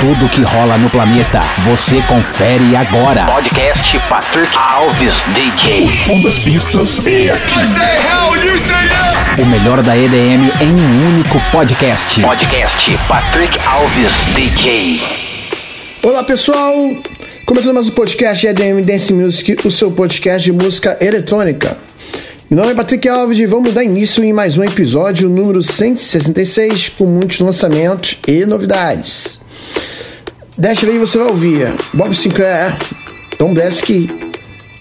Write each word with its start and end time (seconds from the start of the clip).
Tudo 0.00 0.30
que 0.30 0.40
rola 0.40 0.78
no 0.78 0.88
planeta, 0.88 1.40
você 1.58 2.00
confere 2.08 2.74
agora. 2.74 3.26
Podcast 3.26 4.00
Patrick 4.08 4.56
Alves 4.56 5.22
DJ. 5.34 5.86
Som 5.90 6.22
das 6.22 6.38
pistas 6.38 7.06
é 7.06 7.28
aqui. 7.28 7.58
O 9.42 9.44
melhor 9.44 9.82
da 9.82 9.94
EDM 9.94 10.50
em 10.62 10.72
um 10.72 11.06
único 11.06 11.38
podcast. 11.52 12.18
Podcast 12.22 12.98
Patrick 13.06 13.58
Alves 13.66 14.12
DJ. 14.34 15.02
Olá 16.02 16.24
pessoal, 16.24 16.74
começando 17.44 17.74
mais 17.74 17.88
um 17.88 17.90
podcast 17.90 18.46
EDM 18.46 18.80
Dance 18.82 19.12
Music, 19.12 19.58
o 19.66 19.70
seu 19.70 19.92
podcast 19.92 20.42
de 20.42 20.52
música 20.52 20.96
eletrônica. 20.98 21.76
Meu 22.48 22.60
nome 22.60 22.72
é 22.72 22.74
Patrick 22.74 23.06
Alves 23.06 23.38
e 23.38 23.44
vamos 23.44 23.74
dar 23.74 23.84
início 23.84 24.24
em 24.24 24.32
mais 24.32 24.56
um 24.56 24.64
episódio 24.64 25.28
número 25.28 25.62
166 25.62 26.88
com 26.88 27.04
muitos 27.04 27.38
lançamentos 27.38 28.16
e 28.26 28.46
novidades. 28.46 29.39
Desta 30.60 30.84
vez 30.84 30.98
você 30.98 31.16
vai 31.16 31.28
ouvir 31.28 31.74
Bob 31.94 32.14
Sinclair, 32.14 32.76
Tom 33.38 33.54
Blasky, 33.54 34.06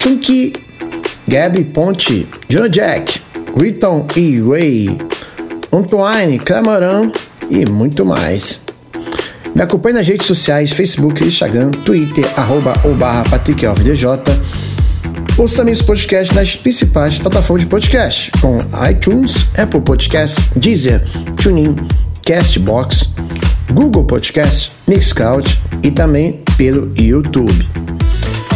Chunky, 0.04 0.52
Gabby 1.26 1.64
Ponte, 1.64 2.28
Jonah 2.50 2.68
Jack, 2.68 3.22
Riton 3.58 4.06
e 4.18 4.42
Ray, 4.42 4.98
Antoine 5.72 6.38
Camarão 6.38 7.10
e 7.50 7.66
muito 7.70 8.06
mais. 8.06 8.60
Me 9.56 9.62
acompanhe 9.62 9.96
nas 9.96 10.06
redes 10.06 10.28
sociais, 10.28 10.74
Facebook, 10.74 11.24
Instagram, 11.24 11.72
Twitter, 11.72 12.26
arroba 12.36 12.74
ou 12.84 12.94
barra 12.94 13.24
Patrick 13.30 13.66
Alves 13.66 13.86
DJ. 13.86 14.06
Ouça 15.38 15.56
também 15.56 15.72
esse 15.72 15.84
podcast 15.86 16.36
nas 16.36 16.58
principais 16.58 17.20
plataformas 17.20 17.62
de 17.62 17.70
podcast, 17.70 18.30
como 18.42 18.60
iTunes, 18.92 19.48
Apple 19.58 19.80
Podcasts, 19.80 20.50
Deezer, 20.58 21.02
TuneIn, 21.42 21.78
Castbox, 22.26 23.10
Google 23.72 24.06
Podcasts, 24.06 24.72
Mixcloud 24.88 25.60
e 25.84 25.92
também 25.92 26.42
pelo 26.58 26.92
YouTube. 26.98 27.68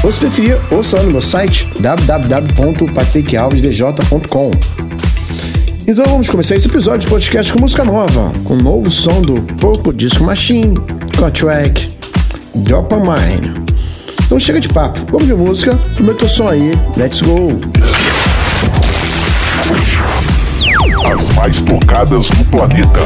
Ou 0.04 0.12
se 0.12 0.20
preferir, 0.20 0.58
ouça 0.72 0.98
lá 0.98 1.04
no 1.04 1.12
meu 1.12 1.22
site 1.22 1.70
www.patrickalvesdj.com. 1.80 4.52
Então 5.86 6.06
vamos 6.06 6.30
começar 6.30 6.56
esse 6.56 6.68
episódio 6.68 7.02
de 7.02 7.08
podcast 7.08 7.52
com 7.52 7.60
música 7.60 7.84
nova, 7.84 8.32
com 8.46 8.54
o 8.54 8.62
novo 8.62 8.90
som 8.90 9.22
do 9.22 9.34
Poco 9.56 9.94
Disco 9.94 10.24
Machine, 10.24 10.78
com 11.18 11.26
a 11.26 11.32
track 11.32 11.90
Drop 12.56 12.94
on 12.94 13.02
Mine. 13.02 13.64
Então 14.26 14.40
chega 14.40 14.60
de 14.60 14.70
papo, 14.70 15.00
vamos 15.12 15.28
de 15.28 15.34
música, 15.34 15.78
aumenta 15.98 16.26
o 16.26 16.30
som 16.30 16.48
aí, 16.48 16.72
let's 16.98 17.22
go! 17.22 17.48
As 21.14 21.30
mais 21.36 21.60
tocadas 21.60 22.30
no 22.30 22.46
planeta. 22.46 23.02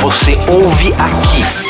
Você 0.00 0.38
ouve 0.48 0.92
aqui. 0.92 1.67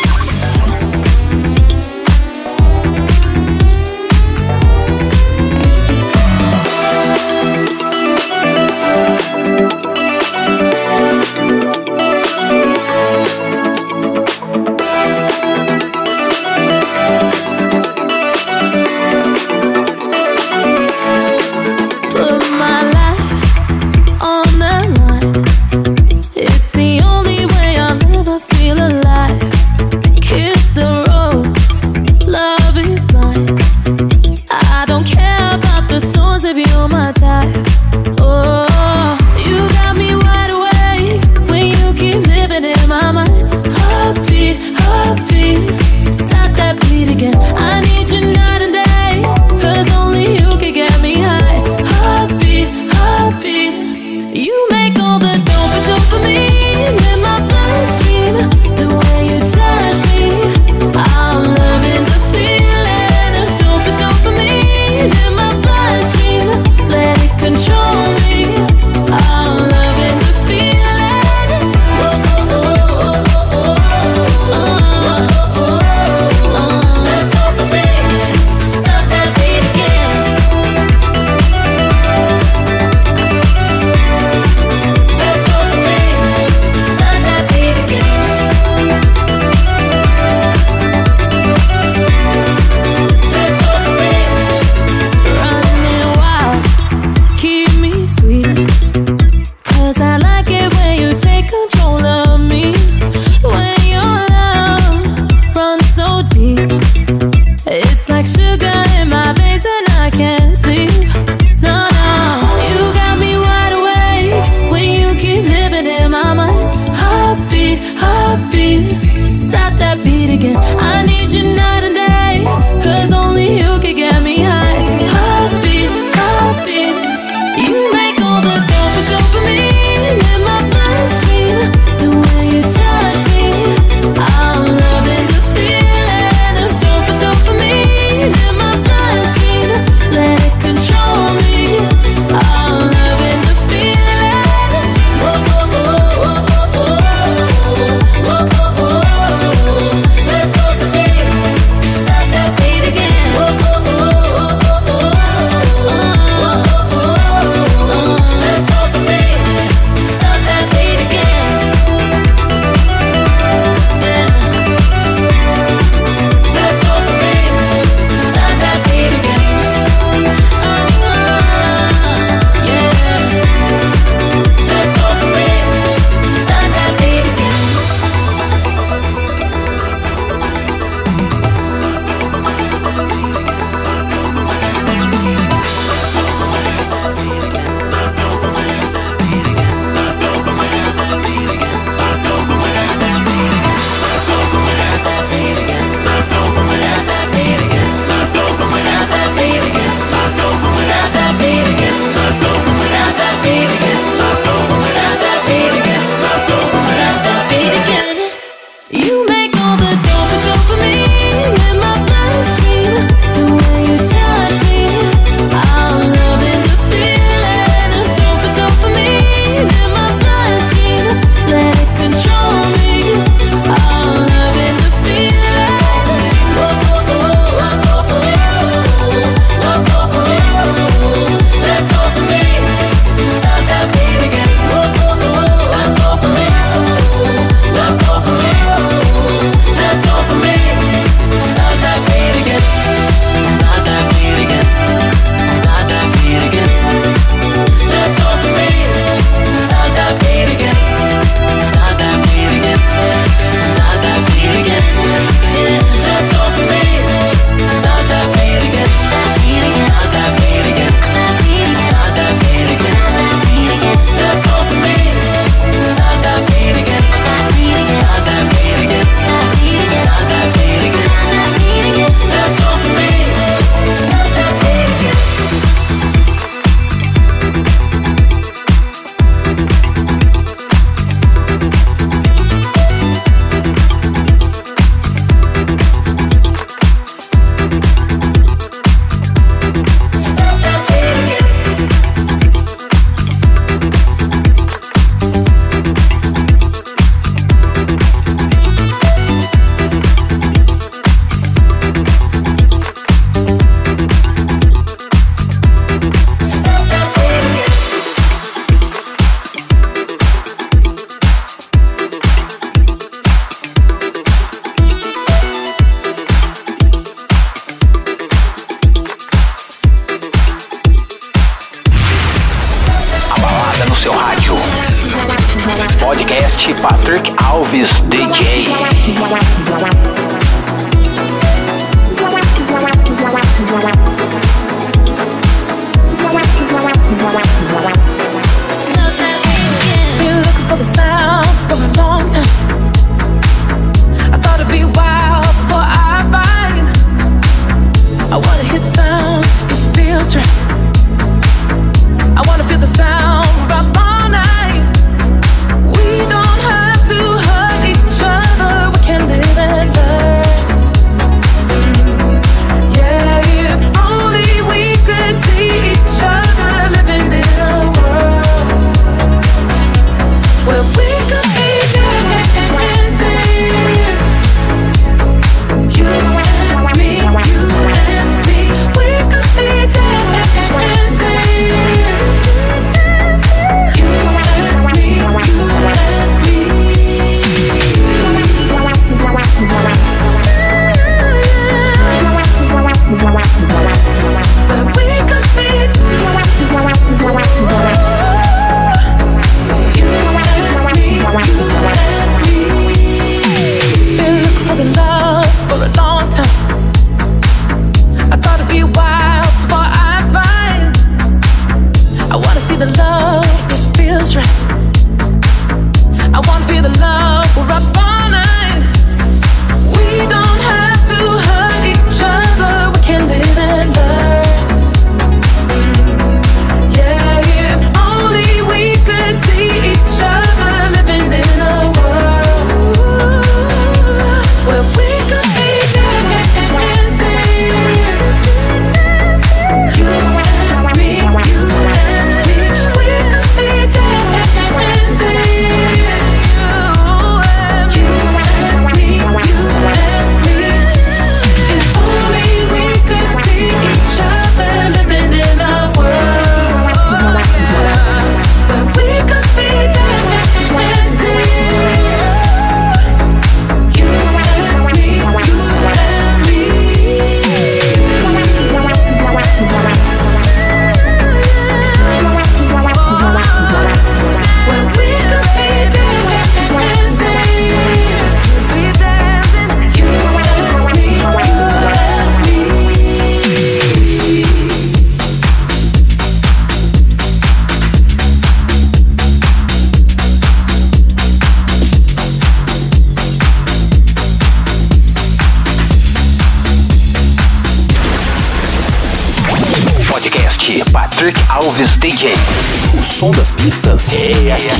yeah. 504.13 504.78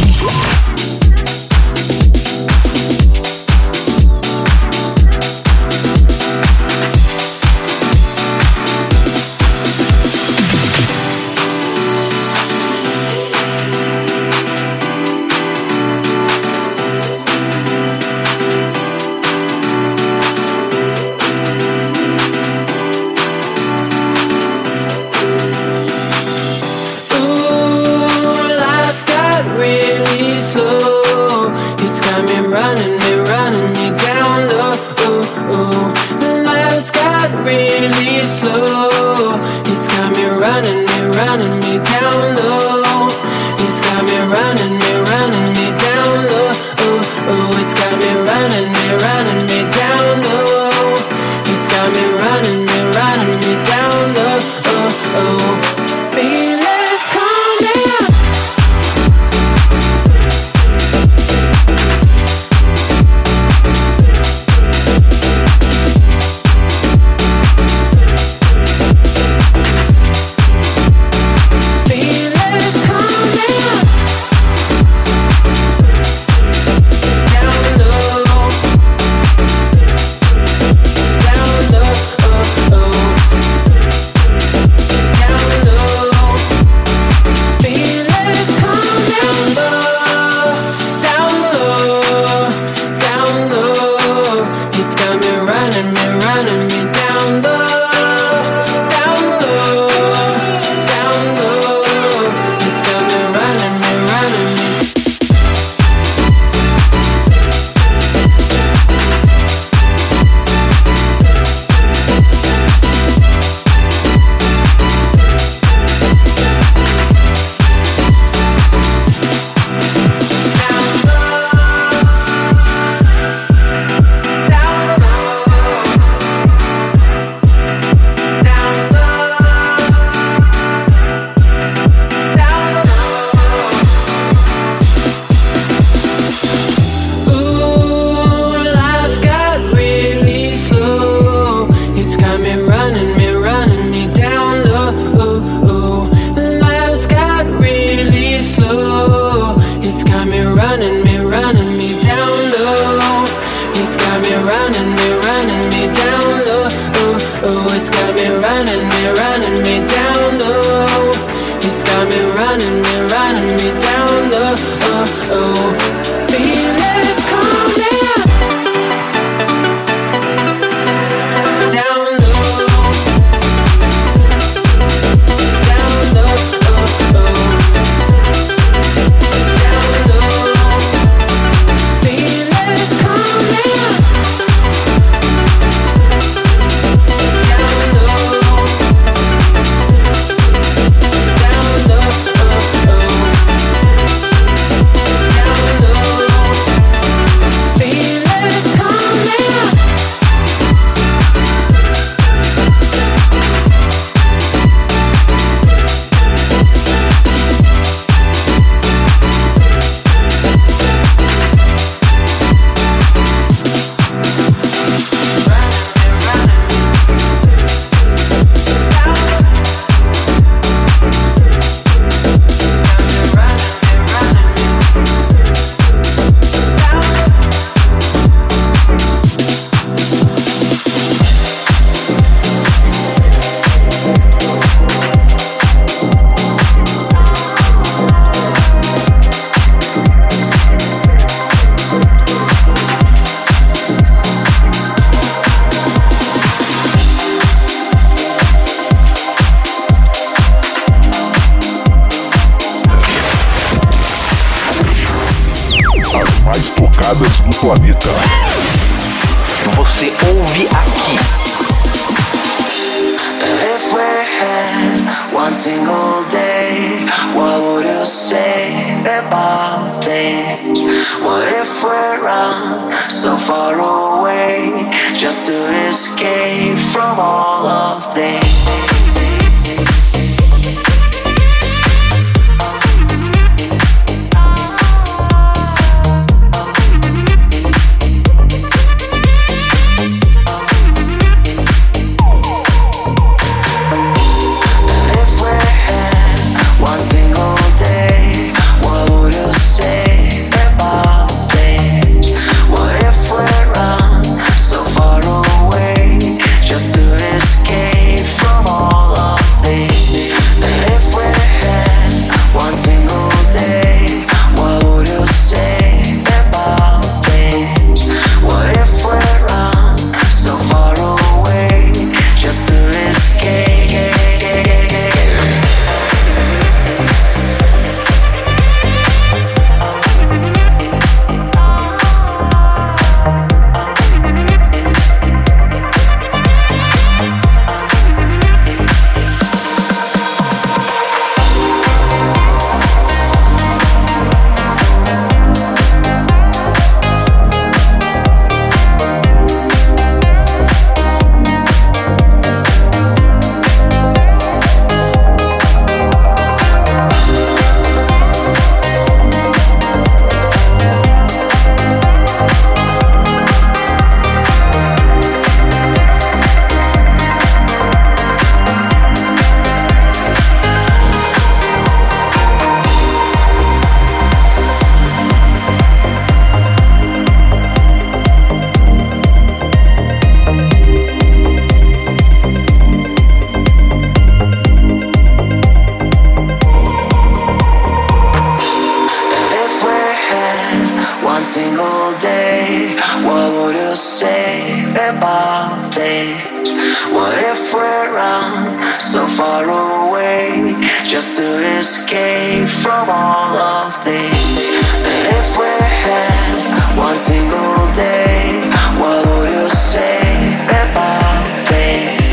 So 399.09 399.27
far 399.27 399.65
away 399.65 400.77
just 401.07 401.37
to 401.37 401.43
escape 401.79 402.69
from 402.69 403.09
all 403.09 403.57
of 403.57 404.05
this? 404.05 404.69
And 405.03 405.29
if 405.33 405.57
we 405.57 405.73
had 406.05 406.95
one 406.95 407.17
single 407.17 407.91
day, 407.95 408.69
what 409.01 409.25
would 409.27 409.49
you 409.49 409.69
say 409.71 410.21
about 410.69 411.69
this? 411.71 412.28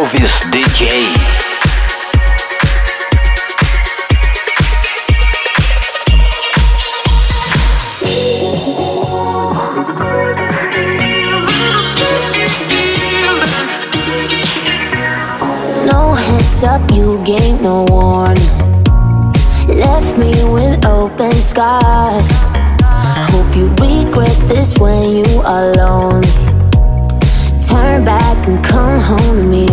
Alves 0.00 0.40
DJ. 0.50 1.12
No 15.84 16.14
heads 16.14 16.64
up, 16.64 16.80
you 16.92 17.22
gave 17.24 17.60
no 17.60 17.84
warning. 17.90 18.38
Left 19.68 20.16
me 20.16 20.32
with 20.50 20.86
open 20.86 21.32
scars. 21.32 22.30
Hope 23.28 23.54
you 23.54 23.68
regret 23.72 24.38
this 24.48 24.78
when 24.78 25.10
you 25.16 25.40
are 25.44 25.74
lonely. 25.74 26.28
Turn 27.60 28.04
back 28.04 28.29
can 28.42 28.62
come 28.62 28.98
home 28.98 29.36
to 29.36 29.44
me. 29.44 29.66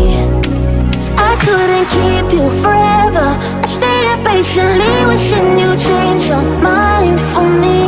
I 1.29 1.33
couldn't 1.45 1.87
keep 1.95 2.27
you 2.37 2.45
forever. 2.63 3.27
I 3.63 3.67
stayed 3.75 4.19
patiently 4.25 4.93
wishing 5.07 5.59
you'd 5.59 5.79
change 5.79 6.27
your 6.27 6.43
mind 6.61 7.19
for 7.31 7.47
me. 7.63 7.79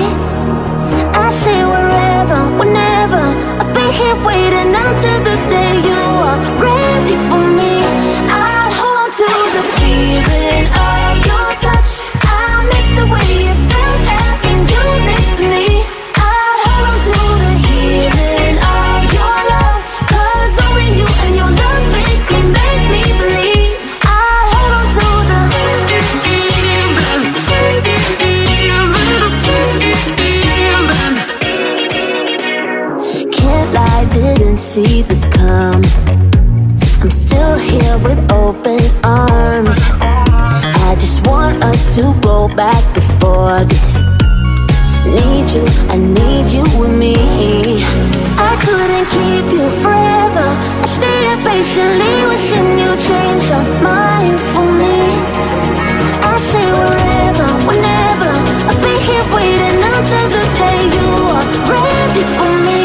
I 1.23 1.27
say 1.43 1.59
wherever, 1.73 2.41
whenever, 2.59 3.23
I'll 3.59 3.73
be 3.75 3.85
here 3.99 4.19
waiting 4.25 4.71
until 4.85 5.19
the 5.29 5.37
day 5.53 5.73
you 5.89 6.03
are 6.29 6.39
ready 6.63 7.15
for 7.27 7.41
me. 7.59 7.73
I 8.31 8.71
hold 8.79 9.11
to 9.19 9.31
the 9.55 9.63
feeling 9.75 10.65
of 10.87 11.11
your 11.29 11.49
touch. 11.65 11.91
I 12.23 12.63
miss 12.71 12.87
the 12.99 13.05
way 13.13 13.27
you 13.47 13.55
felt. 13.69 13.88
to 41.99 42.15
go 42.21 42.47
back 42.55 42.81
before 42.93 43.65
this. 43.65 44.03
Need 45.03 45.47
you, 45.51 45.65
I 45.91 45.97
need 45.97 46.47
you 46.47 46.63
with 46.79 46.95
me. 46.95 47.15
I 48.39 48.53
couldn't 48.63 49.07
keep 49.15 49.45
you 49.51 49.67
forever. 49.83 50.47
I 50.83 50.87
stay 50.95 51.17
here 51.25 51.41
patiently, 51.43 52.13
wishing 52.31 52.69
you 52.79 52.91
change 52.95 53.43
your 53.51 53.65
mind 53.83 54.39
for 54.51 54.67
me. 54.83 54.99
I 56.23 56.35
say 56.51 56.67
wherever, 56.79 57.49
whenever. 57.67 58.31
I'll 58.69 58.79
be 58.79 58.95
here 59.07 59.27
waiting 59.35 59.79
until 59.91 60.27
the 60.37 60.45
day 60.63 60.79
you 60.95 61.09
are 61.35 61.47
ready 61.75 62.23
for 62.35 62.49
me. 62.67 62.81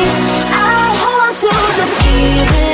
I 0.51 0.91
hold 1.03 1.35
to 1.43 1.55
the 1.79 1.87
feeling. 1.99 2.74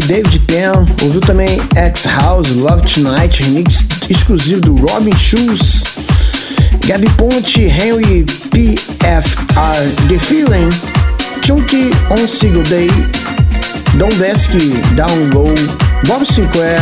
David 0.00 0.38
Penn. 0.46 0.86
Ouviu 1.02 1.20
também 1.20 1.60
X 1.74 2.04
House, 2.06 2.48
Love 2.50 2.86
Tonight, 2.86 3.42
remix 3.42 3.84
exclusivo 4.08 4.60
do 4.60 4.76
Robin 4.86 5.16
Schulz. 5.16 5.84
Gabi 6.86 7.08
Ponte, 7.10 7.62
Henry 7.62 8.24
PFR, 8.50 10.08
The 10.08 10.18
Feeling, 10.18 10.68
Chunky 11.42 11.90
On 12.10 12.28
Single 12.28 12.62
Day, 12.64 12.88
Don 13.96 14.08
Desky, 14.18 14.74
Down 14.94 15.30
Low, 15.32 15.54
Bob 16.06 16.26
Sinclair, 16.26 16.80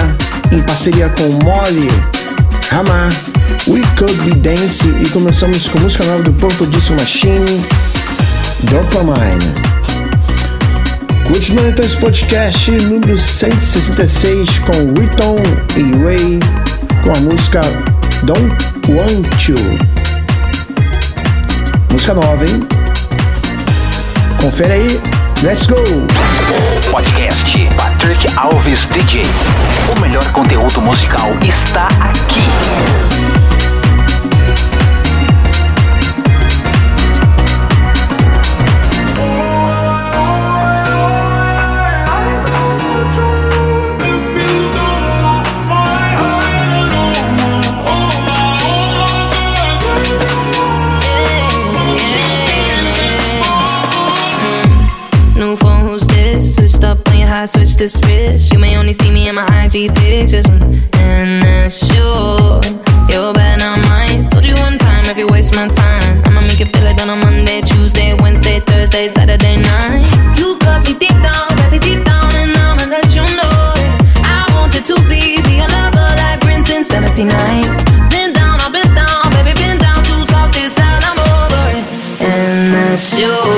em 0.51 0.61
parceria 0.63 1.09
com 1.11 1.29
Molly, 1.45 1.89
Hamar, 2.71 3.11
We 3.69 3.81
Could 3.97 4.15
Be 4.25 4.35
Dance 4.41 4.89
e 4.89 5.09
começamos 5.11 5.69
com 5.69 5.79
música 5.79 6.05
nova 6.05 6.23
do 6.25 6.33
Purple 6.33 6.67
Disco 6.67 6.95
Machine, 6.95 7.65
Dopamine. 8.65 9.72
Continuando 11.27 11.69
então 11.71 11.85
esse 11.85 11.97
podcast 11.97 12.71
número 12.71 13.19
166 13.19 14.59
com 14.61 14.73
Riton 15.01 15.37
e 15.77 15.83
Ray 16.05 16.39
com 17.03 17.13
a 17.17 17.21
música 17.21 17.61
Don't 18.25 18.93
Want 18.93 19.49
You. 19.49 19.57
Música 21.91 22.15
nova, 22.15 22.45
hein? 22.45 22.63
Confere 24.41 24.73
aí, 24.73 25.01
let's 25.43 25.67
go! 25.67 25.77
Podcast 26.91 27.69
Patrick 27.77 28.27
Alves 28.37 28.87
DJ. 28.93 29.23
O 29.97 30.01
melhor 30.01 30.25
conteúdo 30.33 30.81
musical 30.83 31.31
está 31.43 31.87
aqui. 31.87 33.32
Switch 57.89 58.49
to. 58.49 58.55
You 58.55 58.59
may 58.61 58.77
only 58.77 58.93
see 58.93 59.11
me 59.11 59.29
in 59.29 59.35
my 59.35 59.47
IG 59.65 59.95
pictures, 59.95 60.47
and 60.95 61.43
that's 61.43 61.87
sure. 61.87 62.61
You're 63.09 63.33
bad, 63.33 63.59
not 63.59 63.79
mine. 63.89 64.31
Told 64.31 64.45
you 64.45 64.55
one 64.57 64.79
time 64.79 65.07
if 65.07 65.19
you 65.19 65.27
waste 65.27 65.55
my 65.55 65.69
time, 65.69 66.23
I'ma 66.25 66.41
make 66.43 66.61
you 66.61 66.67
feel 66.67 66.87
it 66.87 67.01
on 67.01 67.11
a 67.11 67.17
Monday, 67.17 67.61
Tuesday, 67.63 68.15
Wednesday, 68.21 68.61
Thursday, 68.61 69.09
Saturday 69.09 69.57
night. 69.57 70.03
You 70.39 70.57
cut 70.59 70.87
me 70.87 70.95
deep 70.95 71.17
down, 71.23 71.49
baby, 71.57 71.79
deep 71.79 72.05
down, 72.05 72.35
and 72.37 72.57
I'ma 72.57 72.85
let 72.87 73.15
you 73.15 73.25
know. 73.39 73.75
I 74.25 74.47
want 74.55 74.75
you 74.75 74.83
to 74.83 74.95
be, 75.09 75.37
a 75.61 75.67
lover 75.69 76.09
like 76.21 76.41
Prince 76.41 76.71
in 76.71 76.85
79. 76.85 77.29
Been 78.09 78.33
down, 78.33 78.61
I've 78.61 78.73
been 78.73 78.95
down, 78.95 79.31
baby, 79.33 79.53
been 79.59 79.79
down 79.79 80.03
to 80.05 80.25
talk 80.33 80.53
this 80.53 80.79
out, 80.79 81.03
I'm 81.05 81.19
over 81.19 81.65
it. 81.77 81.85
And 82.23 82.75
that's 82.75 83.19
you, 83.19 83.52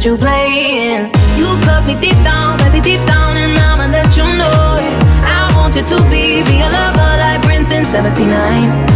been 0.00 0.12
you 0.12 0.18
playing. 0.18 1.06
You 1.36 1.46
cut 1.64 1.86
me 1.86 1.94
deep 2.00 2.16
down, 2.24 2.58
baby, 2.58 2.80
deep 2.80 3.06
down, 3.06 3.36
and 3.36 3.58
I'ma 3.58 3.86
let 3.86 4.16
you 4.16 4.24
know 4.24 4.78
it. 4.78 5.04
I 5.24 5.52
want 5.56 5.74
you 5.76 5.82
to 5.82 5.96
be, 6.10 6.42
be 6.44 6.60
a 6.60 6.68
lover 6.68 7.16
like 7.18 7.42
Prince 7.42 7.70
in 7.72 7.84
79. 7.84 8.89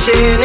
shit 0.00 0.39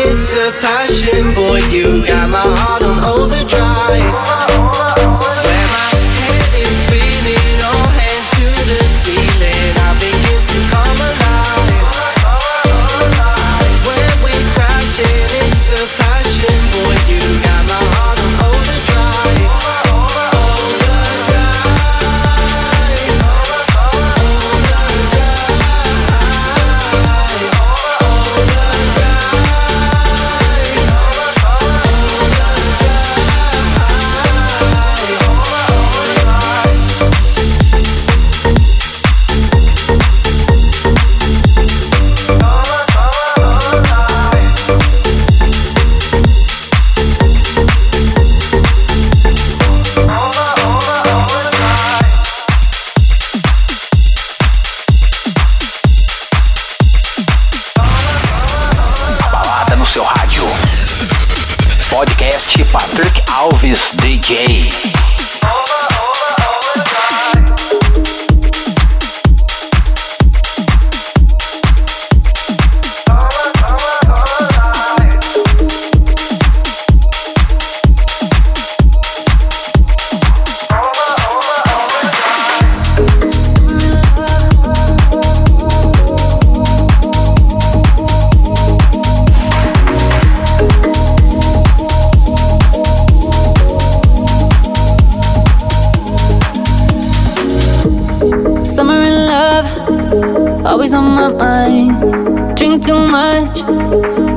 love, 99.55 100.65
always 100.65 100.93
on 100.93 101.03
my 101.15 101.29
mind. 101.29 102.57
Drink 102.57 102.85
too 102.85 102.99
much, 103.17 103.57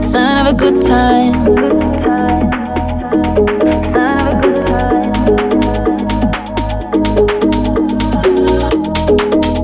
sign 0.05 0.37
of 0.43 0.47
a 0.53 0.57
good 0.63 0.81
time. 0.83 1.33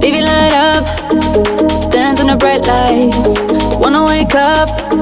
Baby, 0.01 0.21
light 0.23 0.55
up, 0.69 0.85
dance 1.91 2.21
on 2.21 2.27
the 2.27 2.37
bright 2.39 2.67
lights. 2.67 3.33
Wanna 3.81 4.05
wake 4.05 4.35
up 4.35 4.94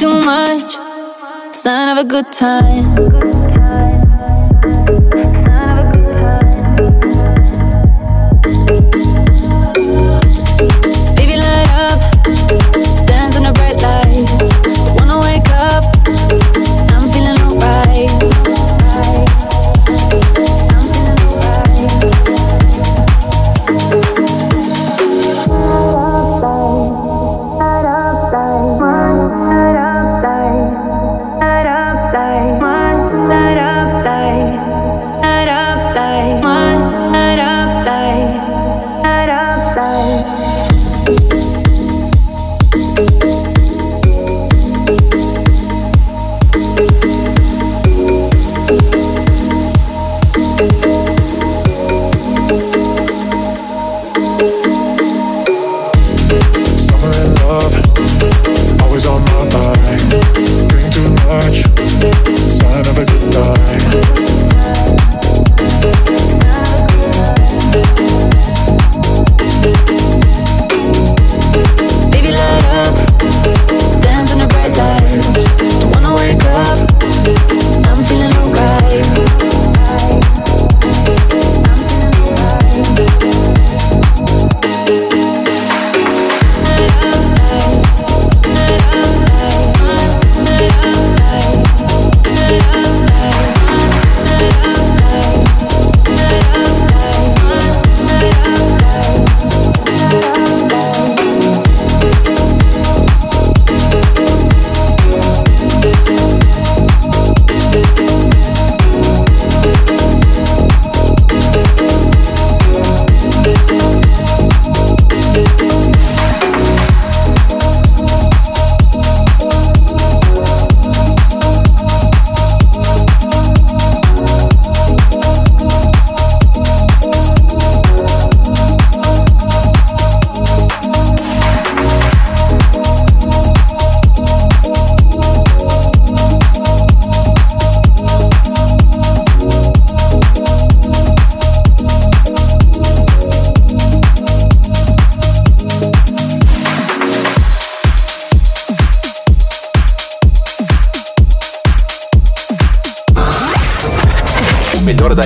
too 0.00 0.18
much. 0.22 0.78
Sign 1.54 1.90
of 1.90 1.98
a 1.98 2.08
good 2.08 2.32
time. 2.32 3.49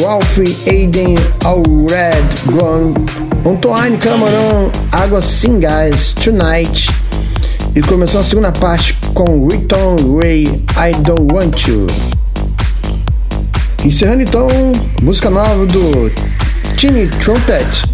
Ralphie 0.00 0.56
Aiden 0.68 1.16
Alred 1.44 2.42
Blonde, 2.46 3.00
Antoine 3.46 3.96
Cameron, 3.96 4.70
Água 4.92 5.22
Sem 5.22 5.58
Gás, 5.60 6.12
Tonight. 6.12 6.88
E 7.74 7.80
começou 7.82 8.20
a 8.20 8.24
segunda 8.24 8.52
parte 8.52 8.94
com 9.14 9.46
Riton 9.46 9.96
Ray, 10.18 10.44
I 10.44 10.92
Don't 11.02 11.32
Want 11.32 11.66
You. 11.66 11.86
Encerrando 13.84 14.22
então, 14.22 14.48
música 15.02 15.30
nova 15.30 15.66
do 15.66 16.10
Timmy 16.76 17.06
Trumpet 17.08 17.84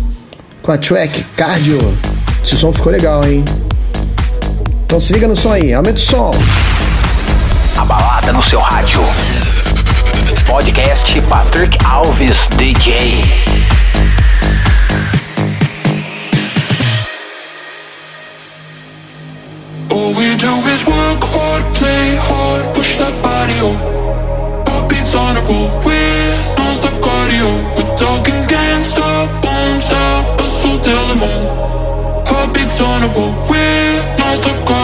com 0.62 0.72
a 0.72 0.78
track 0.78 1.24
Cardio. 1.36 1.80
Esse 2.44 2.56
som 2.56 2.72
ficou 2.72 2.92
legal, 2.92 3.24
hein? 3.24 3.44
Então 4.84 5.00
se 5.00 5.12
liga 5.12 5.28
no 5.28 5.36
som 5.36 5.52
aí, 5.52 5.72
aumenta 5.72 5.98
o 5.98 6.02
som. 6.02 6.30
A 7.76 7.84
balada 7.84 8.32
no 8.32 8.42
seu 8.42 8.60
rádio. 8.60 9.00
podcast 10.52 11.08
Patrick 11.30 11.70
Alves 11.80 12.40
DJ. 12.60 13.24
All 19.90 20.12
we 20.12 20.36
do 20.36 20.52
is 20.68 20.84
work 20.84 21.24
hard, 21.32 21.64
play 21.74 22.16
hard, 22.28 22.74
push 22.74 22.98
that 22.98 23.14
body 23.24 23.56
up. 23.64 24.68
Heartbeats 24.68 25.14
on 25.14 25.38
a 25.38 25.42
we're 25.86 26.36
non-stop 26.58 26.96
cardio. 27.00 27.48
We're 27.76 27.94
talking 27.96 28.40
gangsta, 28.52 29.08
bombs 29.40 29.90
out, 29.90 30.36
bustle 30.36 30.78
till 30.80 31.06
the 31.08 31.16
moon. 31.16 32.26
Heartbeats 32.28 32.78
on 32.82 33.02
a 33.04 33.08
roll, 33.16 33.32
we're 33.48 34.18
non-stop 34.18 34.68
cardio. 34.68 34.81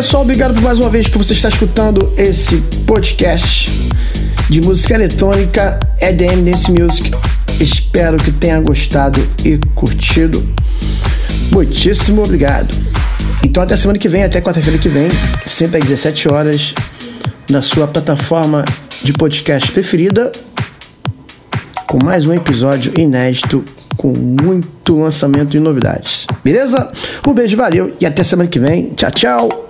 Pessoal. 0.00 0.22
Obrigado 0.22 0.54
por 0.54 0.62
mais 0.62 0.78
uma 0.78 0.88
vez 0.88 1.06
por 1.08 1.18
você 1.18 1.34
estar 1.34 1.50
escutando 1.50 2.10
esse 2.16 2.56
podcast 2.86 3.70
de 4.48 4.62
música 4.62 4.94
eletrônica 4.94 5.78
EDM 6.00 6.42
Dance 6.42 6.72
Music. 6.72 7.10
Espero 7.60 8.16
que 8.16 8.32
tenha 8.32 8.58
gostado 8.62 9.20
e 9.44 9.58
curtido. 9.74 10.42
Muitíssimo 11.52 12.22
obrigado. 12.22 12.74
Então 13.44 13.62
até 13.62 13.76
semana 13.76 13.98
que 13.98 14.08
vem, 14.08 14.24
até 14.24 14.40
quarta-feira 14.40 14.78
que 14.78 14.88
vem, 14.88 15.08
sempre 15.46 15.76
às 15.76 15.84
17 15.84 16.32
horas, 16.32 16.74
na 17.50 17.60
sua 17.60 17.86
plataforma 17.86 18.64
de 19.02 19.12
podcast 19.12 19.70
preferida, 19.70 20.32
com 21.86 22.02
mais 22.02 22.24
um 22.24 22.32
episódio 22.32 22.90
inédito, 22.98 23.62
com 23.98 24.14
muito 24.14 24.98
lançamento 24.98 25.58
e 25.58 25.60
novidades. 25.60 26.26
Beleza? 26.42 26.90
Um 27.28 27.34
beijo, 27.34 27.54
valeu 27.54 27.94
e 28.00 28.06
até 28.06 28.24
semana 28.24 28.48
que 28.48 28.58
vem. 28.58 28.94
Tchau, 28.94 29.10
tchau. 29.10 29.69